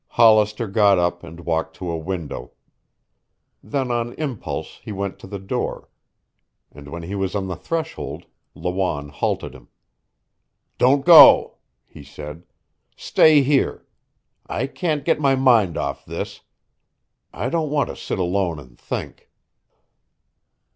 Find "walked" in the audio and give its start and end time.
1.41-1.75